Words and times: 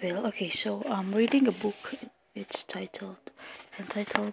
Well, 0.00 0.28
okay, 0.28 0.50
so 0.50 0.80
I'm 0.86 1.12
reading 1.12 1.48
a 1.48 1.52
book. 1.52 1.74
It's 2.32 2.62
titled 2.62 3.18
entitled 3.80 4.32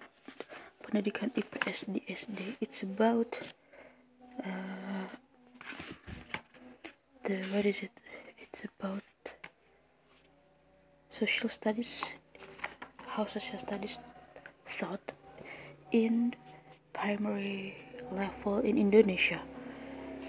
Pendidikan 0.86 1.34
IPS 1.34 1.90
di 1.90 2.06
SD. 2.06 2.62
It's 2.62 2.86
about 2.86 3.34
uh, 4.46 5.10
the 7.26 7.42
what 7.50 7.66
is 7.66 7.82
it? 7.82 7.90
It's 8.38 8.62
about 8.70 9.02
social 11.10 11.50
studies, 11.50 12.14
how 13.10 13.26
social 13.26 13.58
studies 13.58 13.98
taught 14.78 15.18
in 15.90 16.36
primary 16.94 17.74
level 18.14 18.62
in 18.62 18.78
Indonesia. 18.78 19.42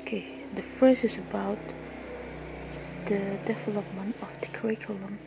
Okay, 0.00 0.48
the 0.56 0.64
first 0.80 1.04
is 1.04 1.20
about 1.20 1.60
the 3.06 3.38
development 3.46 4.16
of 4.20 4.28
the 4.40 4.48
curriculum 4.48 5.18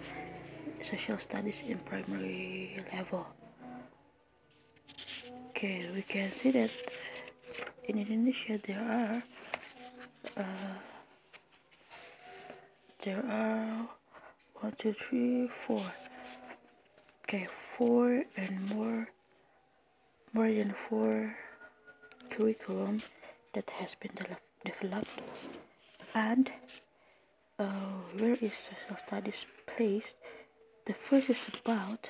social 0.81 1.17
studies 1.17 1.63
in 1.65 1.77
primary 1.79 2.75
level. 2.93 3.25
Okay, 5.49 5.89
we 5.95 6.01
can 6.01 6.31
see 6.33 6.51
that 6.51 6.71
in 7.87 7.97
Indonesia 7.97 8.59
there 8.67 8.83
are 8.83 9.23
uh, 10.35 10.75
there 13.05 13.23
are 13.25 13.87
one, 14.59 14.75
two, 14.77 14.93
three, 14.93 15.49
four. 15.65 15.83
Okay, 17.23 17.47
four 17.77 18.23
and 18.35 18.59
more 18.75 19.07
more 20.33 20.51
than 20.51 20.75
four 20.89 21.33
curriculum 22.29 23.01
that 23.53 23.69
has 23.69 23.95
been 23.95 24.11
de- 24.15 24.37
developed 24.65 25.09
and 26.13 26.51
uh, 27.59 27.65
where 28.17 28.35
is 28.35 28.53
social 28.53 28.97
studies 28.97 29.45
placed 29.67 30.15
the 30.85 30.93
first 30.93 31.29
is 31.29 31.37
about 31.61 32.09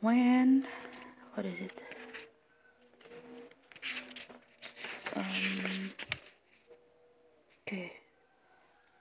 when 0.00 0.66
what 1.34 1.44
is 1.44 1.60
it? 1.60 1.82
Um, 5.14 5.92
okay. 7.62 7.92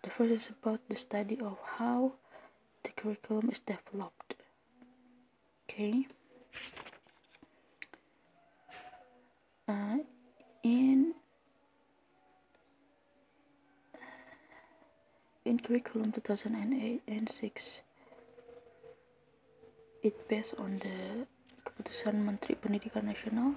The 0.04 0.10
first 0.10 0.32
is 0.32 0.50
about 0.50 0.82
the 0.90 0.96
study 0.96 1.40
of 1.40 1.58
how 1.78 2.12
the 2.84 2.90
curriculum 2.90 3.50
is 3.52 3.60
developed. 3.60 4.36
Okay 5.70 6.08
curriculum 15.60 16.12
2008 16.12 17.02
and 17.08 17.30
6 17.30 17.80
it 20.04 20.28
based 20.28 20.56
on 20.58 20.80
the 20.80 21.28
keputusan 21.66 22.24
Menteri 22.24 22.56
Pendidikan 22.56 23.06
Nasional 23.06 23.56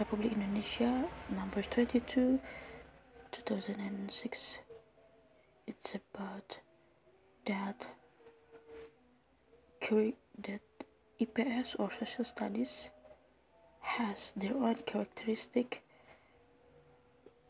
Republik 0.00 0.32
Indonesia 0.32 1.04
number 1.28 1.62
22 1.62 2.40
2006 3.30 4.58
it's 5.66 5.92
about 5.94 6.58
that 7.46 7.86
that 10.42 10.62
IPS 11.20 11.76
or 11.78 11.90
social 11.98 12.24
studies 12.24 12.88
has 13.80 14.32
their 14.36 14.54
own 14.56 14.76
characteristic 14.86 15.82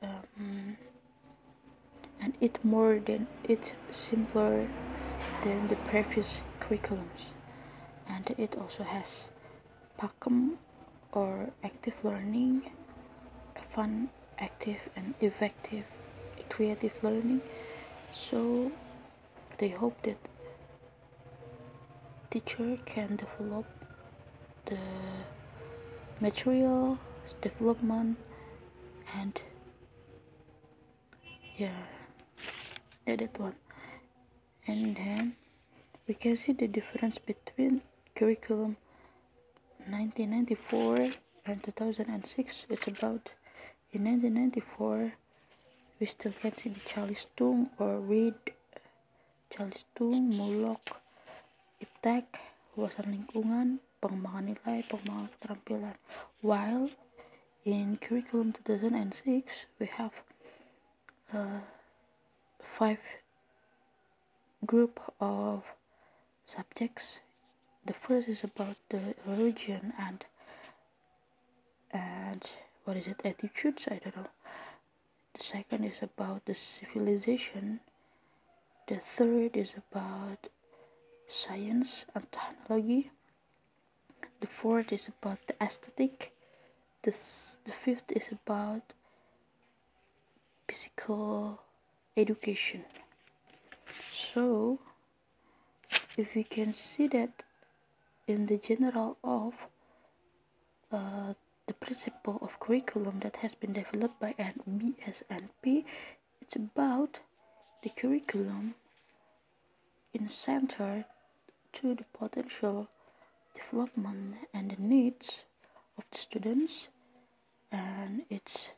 um, 0.03 0.77
and 2.23 2.35
it 2.41 2.65
more 2.65 3.01
than 3.01 3.27
it 3.45 3.75
simpler 3.91 4.69
than 5.43 5.67
the 5.67 5.77
previous 5.77 6.43
curriculums. 6.61 7.33
And 8.09 8.35
it 8.39 8.57
also 8.57 8.85
has 8.85 9.29
PAKEM 9.99 10.57
or 11.13 11.51
active 11.65 11.95
learning 12.05 12.71
fun 13.75 14.09
active 14.39 14.81
and 14.97 15.15
effective 15.21 15.85
creative 16.49 16.93
learning. 17.03 17.41
So 18.13 18.71
they 19.59 19.69
hope 19.69 20.01
that 20.03 20.19
teacher 22.31 22.77
can 22.85 23.17
develop 23.17 23.67
the 24.67 24.79
material 26.21 26.99
development 27.41 28.17
and 29.15 29.41
yeah 31.57 31.83
that 33.07 33.39
one 33.39 33.55
and 34.67 34.97
then 34.97 35.35
we 36.07 36.15
can 36.15 36.37
see 36.37 36.53
the 36.53 36.69
difference 36.69 37.19
between 37.19 37.83
curriculum 38.15 38.77
1994 39.89 41.11
and 41.47 41.63
2006 41.65 42.67
it's 42.71 42.87
about 42.87 43.29
in 43.93 44.05
1994 44.05 45.13
we 46.03 46.07
still 46.07 46.33
can 46.41 46.57
see 46.57 46.69
the 46.69 46.81
Calistung 46.81 47.69
or 47.79 48.01
read 48.01 48.35
Calistung, 49.53 50.33
Mulok, 50.33 50.97
Iptek, 51.79 52.25
wawasan 52.75 53.13
lingkungan, 53.13 53.79
pengembangan 54.01 54.51
nilai, 54.51 54.81
pengembangan 54.89 55.29
keterampilan. 55.31 55.97
While 56.41 56.89
in 57.63 58.01
curriculum 58.03 58.51
2006 58.51 59.69
we 59.79 59.87
have 59.93 60.11
uh, 61.31 61.61
five 62.79 62.99
group 64.65 65.01
of 65.21 65.63
subjects. 66.47 67.21
The 67.85 67.93
first 67.93 68.29
is 68.29 68.45
about 68.45 68.77
the 68.89 69.15
religion 69.27 69.93
and 69.99 70.25
and 71.91 72.43
what 72.85 72.97
is 72.97 73.07
it 73.07 73.21
attitudes? 73.25 73.85
I 73.89 74.01
don't 74.03 74.17
know. 74.17 74.27
The 75.35 75.43
second 75.43 75.85
is 75.85 76.03
about 76.03 76.45
the 76.47 76.55
civilization. 76.55 77.81
The 78.89 78.99
third 78.99 79.57
is 79.57 79.73
about 79.77 80.49
science 81.29 82.07
and 82.15 82.27
technology. 82.33 83.11
The 84.41 84.47
fourth 84.47 84.93
is 84.93 85.09
about 85.09 85.39
the 85.47 85.55
aesthetic. 85.63 86.33
The, 87.03 87.13
the 87.65 87.73
fifth 87.85 88.11
is 88.11 88.31
about 88.33 88.83
physical 90.69 91.61
education. 92.17 92.85
So 94.35 94.79
if 96.17 96.35
we 96.35 96.45
can 96.45 96.73
see 96.73 97.09
that 97.09 97.43
in 98.27 98.47
the 98.47 98.59
general 98.59 99.17
of 99.25 99.55
uh, 100.91 101.35
the 101.67 101.75
principle 101.75 102.39
of 102.43 102.59
curriculum 102.61 103.21
that 103.21 103.37
has 103.37 103.55
been 103.55 103.73
developed 103.73 104.21
by 104.21 104.35
BSNP, 104.39 105.85
it's 106.41 106.57
about 106.57 107.21
the 107.83 107.91
curriculum 107.91 108.75
in 110.13 110.29
center 110.29 111.05
to 111.73 111.95
the 111.95 112.05
potential 112.13 112.89
development 113.55 114.37
and 114.53 114.71
the 114.71 114.83
needs 114.83 115.45
of 115.97 116.05
the 116.11 116.19
students 116.19 116.89
and 117.71 118.23
it's 118.29 118.69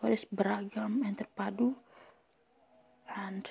what 0.00 0.12
is 0.12 0.24
beragam 0.34 1.02
and 1.06 1.18
terpadu 1.18 1.74
and 3.26 3.48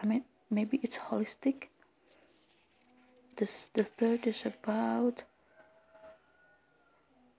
I 0.00 0.06
mean 0.06 0.24
maybe 0.50 0.80
it's 0.82 0.96
holistic. 0.96 1.68
This 3.36 3.68
the 3.74 3.84
third 3.84 4.26
is 4.26 4.44
about 4.46 5.22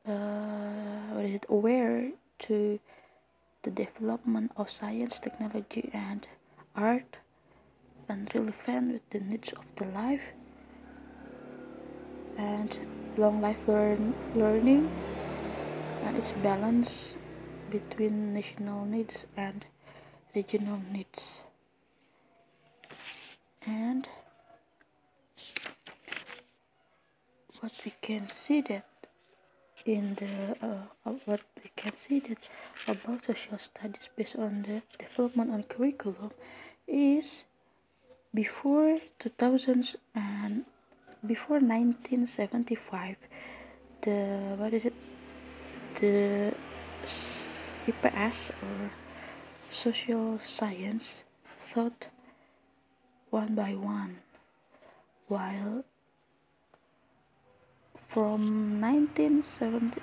uh, 0.08 1.14
what 1.14 1.26
is 1.26 1.36
it? 1.36 1.46
Aware 1.50 2.12
to 2.48 2.80
the 3.64 3.72
development 3.72 4.52
of 4.58 4.70
science 4.70 5.20
technology 5.20 5.90
and 5.94 6.28
art 6.76 7.18
and 8.10 8.30
relevant 8.36 8.94
with 8.94 9.10
the 9.12 9.20
needs 9.20 9.54
of 9.54 9.66
the 9.78 9.86
life. 9.86 10.34
And 12.38 12.78
long 13.16 13.40
life 13.42 13.60
learn, 13.68 14.16
learning. 14.34 14.92
And 16.02 16.18
its 16.18 16.32
balance 16.34 17.16
between 17.70 18.34
national 18.34 18.86
needs 18.86 19.26
and 19.38 19.66
regional 20.36 20.80
needs 20.92 21.24
and 23.66 24.08
what 27.60 27.72
we 27.86 27.94
can 28.02 28.28
see 28.28 28.62
that 28.62 28.86
in 29.86 30.16
the 30.16 30.66
uh, 30.66 31.12
what 31.26 31.42
we 31.64 31.70
can 31.76 31.94
see 31.94 32.20
that 32.20 32.38
about 32.88 33.26
social 33.26 33.58
studies 33.58 34.10
based 34.16 34.36
on 34.36 34.64
the 34.68 34.82
development 34.98 35.52
on 35.52 35.64
curriculum 35.64 36.32
is 36.88 37.46
before 38.34 39.00
2000s 39.22 39.96
and 40.16 40.66
before 41.26 41.60
1975 41.60 43.16
the 44.04 44.56
what 44.58 44.74
is 44.74 44.86
it? 44.86 44.94
The 46.00 46.54
IPS 47.88 48.50
or 48.62 48.92
social 49.74 50.40
science 50.40 51.24
thought 51.58 52.08
one 53.32 53.56
by 53.56 53.74
one, 53.74 54.20
while 55.28 55.84
from 58.08 58.80
1970 58.80 60.00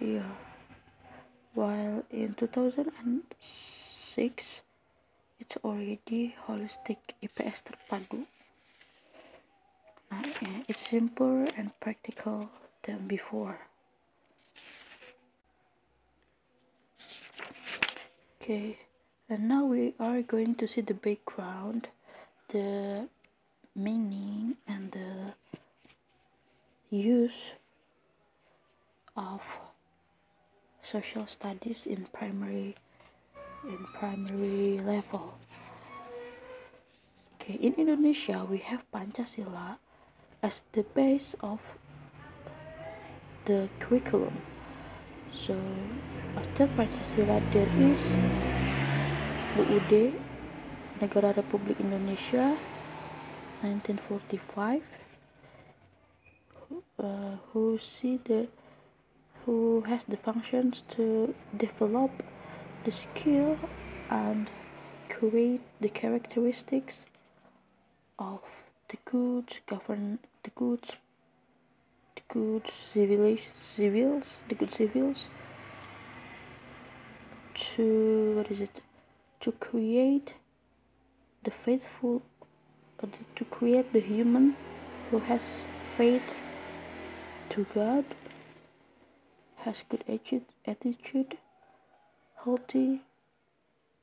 yeah, 0.00 0.22
while 1.54 2.04
in 2.10 2.34
2006 2.34 4.62
it's 5.38 5.56
already 5.64 6.34
holistic 6.46 6.98
IPS 7.22 7.62
terpadu. 7.64 8.26
It's 10.68 10.88
simpler 10.88 11.44
and 11.56 11.72
practical 11.80 12.50
than 12.82 13.06
before. 13.06 13.69
Okay, 18.42 18.78
and 19.28 19.48
now 19.48 19.66
we 19.66 19.92
are 20.00 20.22
going 20.22 20.54
to 20.54 20.66
see 20.66 20.80
the 20.80 20.94
background, 20.94 21.88
the 22.48 23.06
meaning 23.76 24.56
and 24.66 24.90
the 24.92 25.34
use 26.88 27.52
of 29.14 29.42
social 30.82 31.26
studies 31.26 31.84
in 31.84 32.06
primary 32.14 32.74
in 33.68 33.84
primary 33.92 34.78
level. 34.78 35.34
Okay, 37.36 37.60
in 37.60 37.74
Indonesia 37.74 38.46
we 38.48 38.56
have 38.64 38.90
Pancasila 38.90 39.76
as 40.42 40.62
the 40.72 40.82
base 40.96 41.36
of 41.40 41.60
the 43.44 43.68
curriculum. 43.80 44.32
So 45.32 45.54
after 46.36 46.66
Pancasila 46.66 47.42
there 47.52 47.70
is 47.78 48.18
UUD 49.56 50.12
Negara 51.00 51.34
Republik 51.34 51.78
Indonesia 51.80 52.58
1945 53.62 54.82
uh, 56.98 57.36
who 57.52 57.78
see 57.78 58.18
the 58.24 58.48
who 59.44 59.80
has 59.86 60.04
the 60.04 60.16
functions 60.16 60.82
to 60.88 61.34
develop 61.56 62.22
the 62.84 62.90
skill 62.90 63.58
and 64.10 64.50
create 65.08 65.62
the 65.80 65.88
characteristics 65.88 67.06
of 68.18 68.40
the 68.88 68.98
good 69.04 69.48
govern 69.66 70.18
the 70.42 70.50
good 70.50 70.84
good 72.32 72.70
civils 73.58 74.42
the 74.48 74.54
good 74.54 74.70
civils 74.70 75.30
to 77.54 78.34
what 78.36 78.50
is 78.50 78.60
it? 78.60 78.80
To 79.40 79.52
create 79.52 80.34
the 81.42 81.50
faithful 81.50 82.22
uh, 83.02 83.06
to 83.36 83.44
create 83.44 83.92
the 83.92 84.00
human 84.00 84.56
who 85.10 85.18
has 85.20 85.66
faith 85.96 86.34
to 87.50 87.64
God 87.74 88.04
has 89.56 89.82
good 89.88 90.04
attitude 90.66 91.36
healthy 92.44 93.00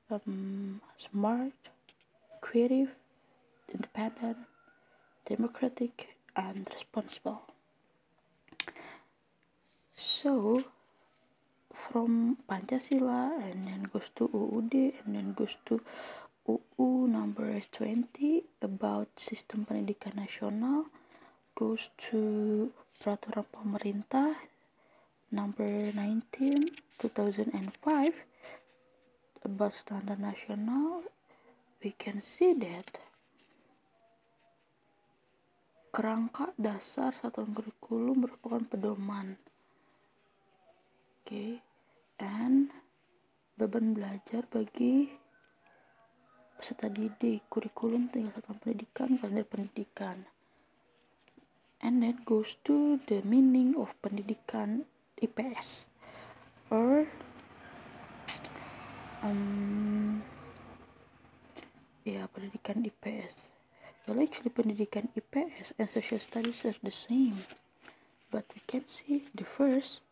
um, 0.10 0.82
smart 0.98 1.54
creative 2.42 2.90
independent 3.74 4.38
democratic 5.26 6.10
and 6.36 6.70
responsible 6.74 7.42
so 10.28 10.62
from 11.72 12.36
Pancasila 12.50 13.32
and 13.48 13.64
then 13.66 13.84
goes 13.94 14.12
to 14.20 14.28
UUD 14.28 14.76
and 15.00 15.16
then 15.16 15.32
goes 15.32 15.56
to 15.68 15.80
UU 16.44 17.08
number 17.08 17.48
20 17.72 18.44
about 18.60 19.08
sistem 19.16 19.64
pendidikan 19.64 20.20
nasional 20.20 20.92
goes 21.56 21.88
to 21.96 22.20
peraturan 23.00 23.48
pemerintah 23.56 24.36
number 25.32 25.96
19 25.96 26.76
2005 27.00 28.12
about 29.48 29.72
standard 29.72 30.20
nasional. 30.20 31.08
We 31.80 31.96
can 31.96 32.20
see 32.20 32.52
that 32.68 33.00
kerangka 35.96 36.52
dasar 36.60 37.16
satuan 37.16 37.56
kurikulum 37.56 38.28
merupakan 38.28 38.68
pedoman 38.68 39.47
okay. 41.28 41.60
and 42.24 42.72
beban 43.60 43.92
belajar 43.92 44.48
bagi 44.48 45.12
peserta 46.56 46.88
didik 46.88 47.44
kurikulum 47.52 48.08
tinggal 48.08 48.32
satuan 48.32 48.56
pendidikan 48.64 49.20
kalender 49.20 49.44
pendidikan. 49.44 50.24
And 51.84 52.00
that 52.00 52.24
goes 52.24 52.56
to 52.64 52.96
the 53.12 53.20
meaning 53.28 53.76
of 53.76 53.92
pendidikan 54.00 54.88
IPS 55.20 55.92
or 56.72 57.04
um, 59.20 60.24
ya 62.08 62.24
pendidikan 62.32 62.88
IPS 62.88 63.52
well 64.08 64.24
actually 64.24 64.56
pendidikan 64.56 65.12
IPS 65.12 65.76
and 65.76 65.92
social 65.92 66.24
studies 66.24 66.64
are 66.64 66.80
the 66.82 66.96
same 66.96 67.44
but 68.32 68.48
we 68.56 68.64
can 68.64 68.88
see 68.88 69.28
the 69.36 69.44
first 69.44 70.07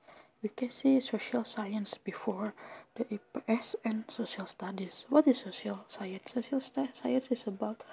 we 0.45 0.49
can 0.49 0.69
see 0.69 0.99
social 0.99 1.43
science 1.43 1.97
before 2.03 2.53
the 2.93 3.05
IPS 3.17 3.75
and 3.83 4.03
social 4.15 4.45
studies 4.45 5.05
what 5.09 5.27
is 5.27 5.39
social 5.39 5.79
science 5.87 6.33
social 6.37 6.61
science 6.61 7.31
is 7.31 7.47
about 7.47 7.83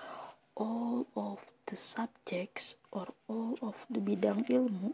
all 0.55 1.07
of 1.17 1.39
the 1.67 1.77
subjects 1.77 2.75
or 2.91 3.07
all 3.27 3.57
of 3.63 3.87
the 3.89 4.01
bidang 4.01 4.45
ilmu 4.51 4.93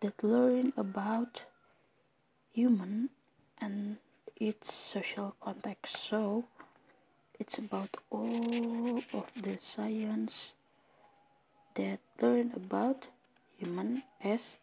that 0.00 0.24
learn 0.24 0.72
about 0.76 1.44
human 2.52 3.08
and 3.60 3.96
its 4.36 4.74
social 4.74 5.34
context. 5.40 5.96
So 6.08 6.44
it's 7.38 7.58
about 7.58 7.96
all 8.10 8.98
of 9.12 9.26
the 9.40 9.56
science 9.58 10.52
that 11.74 12.00
learn 12.20 12.52
about 12.54 13.06
human 13.58 14.02
as 14.20 14.58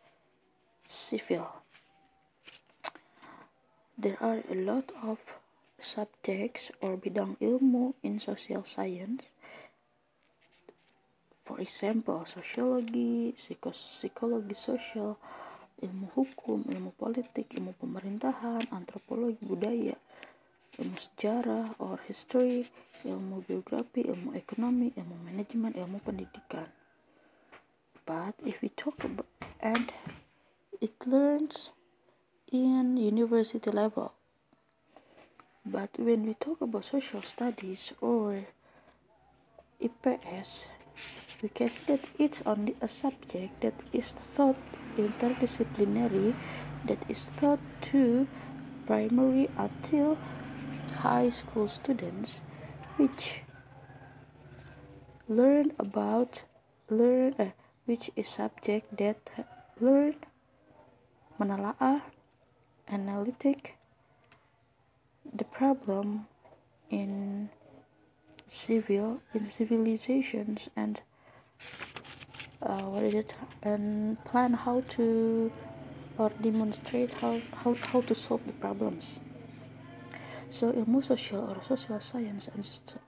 civil. 0.88 1.61
There 3.98 4.18
are 4.22 4.44
a 4.50 4.56
lot 4.56 4.92
of 5.04 5.20
subjects 5.80 6.72
or 6.82 6.98
bidang 6.98 7.38
ilmu 7.40 7.94
in 8.04 8.20
social 8.20 8.64
science 8.64 9.32
For 11.52 11.60
example, 11.60 12.24
sociology, 12.26 13.34
psikologi 13.36 14.56
sosial, 14.56 15.18
ilmu 15.84 16.08
hukum, 16.16 16.64
ilmu 16.74 16.92
politik, 16.96 17.52
ilmu 17.58 17.74
pemerintahan, 17.76 18.64
antropologi 18.72 19.44
budaya, 19.44 19.98
ilmu 20.80 20.96
sejarah 20.96 21.76
or 21.84 22.00
history, 22.08 22.70
ilmu 23.04 23.44
biografi, 23.44 24.00
ilmu 24.08 24.32
ekonomi, 24.42 24.94
ilmu 24.96 25.16
manajemen, 25.28 25.74
ilmu 25.76 26.00
pendidikan. 26.06 26.72
But 28.08 28.40
if 28.48 28.62
we 28.64 28.70
talk 28.70 29.04
about 29.04 29.28
and 29.60 29.92
it 30.80 30.96
learns 31.04 31.76
in 32.52 32.98
university 32.98 33.72
level. 33.72 34.12
But 35.66 35.90
when 35.98 36.26
we 36.26 36.34
talk 36.34 36.62
about 36.62 36.86
social 36.86 37.22
studies 37.22 37.94
or 38.02 38.46
IPS, 39.80 40.66
we 41.42 41.50
can 41.50 41.70
see 41.70 41.82
that 41.88 42.02
it's 42.20 42.42
only 42.46 42.76
a 42.82 42.88
subject 42.88 43.62
that 43.62 43.74
is 43.94 44.14
taught 44.36 44.58
interdisciplinary 44.98 46.36
that 46.86 47.04
is 47.10 47.30
taught 47.38 47.60
to 47.82 48.28
primary 48.86 49.50
until 49.58 50.18
high 50.94 51.30
school 51.30 51.68
students 51.68 52.42
which 52.98 53.42
learn 55.30 55.72
about 55.80 56.44
learn 56.90 57.34
uh, 57.40 57.50
which 57.86 58.12
is 58.16 58.28
subject 58.28 58.98
that 58.98 59.18
learn 59.80 60.16
menelaah 61.40 62.02
analytic 62.88 63.76
the 65.34 65.46
problem 65.46 66.28
in 66.90 67.50
civil 68.48 69.22
in 69.34 69.50
civilizations 69.50 70.70
and 70.76 71.02
uh, 72.62 72.82
what 72.82 73.04
is 73.04 73.14
it? 73.14 73.34
And 73.64 74.24
plan 74.26 74.54
how 74.54 74.82
to 74.96 75.52
or 76.18 76.30
demonstrate 76.42 77.14
how, 77.14 77.42
how, 77.54 77.74
how 77.74 78.02
to 78.02 78.14
solve 78.14 78.46
the 78.46 78.54
problems. 78.54 79.20
So 80.50 80.72
ilmu 80.72 81.04
social 81.04 81.40
or 81.40 81.58
social 81.68 82.00
science 82.00 82.50
and 82.54 82.66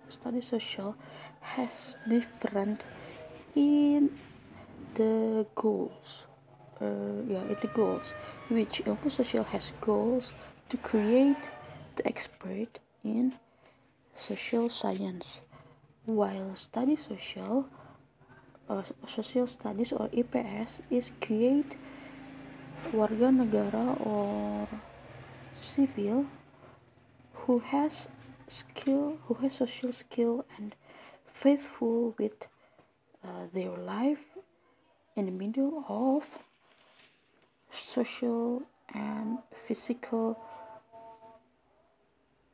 study 0.09 0.41
social 0.41 0.95
has 1.41 1.97
different 2.07 2.85
in 3.55 4.09
the 4.95 5.45
goals. 5.55 6.23
Uh, 6.81 7.21
yeah 7.27 7.43
in 7.43 7.57
the 7.61 7.67
goals 7.73 8.13
which 8.53 8.81
ilmu 8.85 9.09
social 9.19 9.43
has 9.53 9.71
goals 9.81 10.31
to 10.69 10.77
create 10.89 11.49
the 11.95 12.07
expert 12.07 12.79
in 13.03 13.33
social 14.15 14.69
science. 14.69 15.41
While 16.05 16.55
study 16.55 16.95
social 16.95 17.65
uh, 18.69 18.83
social 19.07 19.47
studies 19.47 19.91
or 19.91 20.09
IPS 20.11 20.81
is 20.89 21.11
create 21.21 21.77
warga 22.93 23.29
negara 23.41 23.85
or 24.05 24.67
civil 25.55 26.25
who 27.33 27.59
has 27.59 28.07
skill 28.47 29.17
who 29.25 29.33
has 29.41 29.53
social 29.53 29.91
skill 29.91 30.45
and 30.57 30.75
faithful 31.41 32.13
with 32.19 32.47
uh, 33.23 33.47
their 33.53 33.75
life 33.77 34.25
in 35.15 35.25
the 35.25 35.31
middle 35.31 35.83
of 35.87 36.23
social 37.93 38.61
and 38.93 39.39
physical 39.67 40.37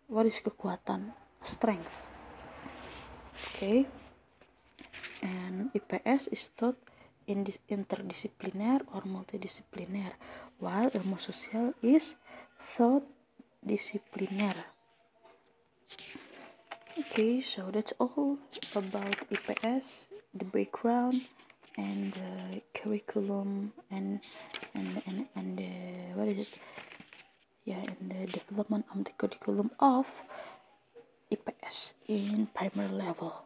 what 0.10 0.26
is 0.26 0.42
kekuatan? 0.42 1.14
Strength. 1.46 1.94
Okay. 3.54 3.86
And 5.22 5.70
IPS 5.76 6.34
is 6.34 6.50
taught 6.58 6.80
in 7.30 7.46
this 7.46 7.62
interdisciplinaire 7.70 8.82
or 8.90 9.06
multidisciplinaire 9.06 10.18
while 10.58 10.90
ilmu 10.98 11.22
sosial 11.22 11.78
is 11.86 12.18
thought 12.74 13.06
disciplinaire 13.62 14.66
okay 16.98 17.38
so 17.46 17.70
that's 17.70 17.94
all 18.02 18.42
about 18.74 19.14
IPS 19.30 20.10
the 20.34 20.46
background 20.50 21.22
and 21.78 22.18
the 22.18 22.62
curriculum 22.74 23.72
and 23.94 24.20
and 24.74 25.02
and, 25.06 25.28
and 25.36 25.58
the 25.58 25.72
what 26.16 26.28
is 26.28 26.40
it? 26.40 26.54
Yeah 27.66 27.84
and 27.84 28.12
the 28.12 28.28
development 28.32 28.86
of 28.94 29.04
the 29.06 29.12
curriculum 29.12 29.72
of 29.80 30.08
IPS 31.32 31.94
in 32.08 32.48
primary 32.56 32.90
level 32.90 33.46